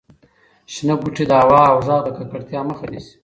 شنه 0.73 0.93
بوټي 1.01 1.23
د 1.27 1.31
هوا 1.41 1.61
او 1.71 1.77
غږ 1.87 1.99
د 2.03 2.07
ککړتیا 2.17 2.59
مخه 2.69 2.85
نیسي. 2.91 3.13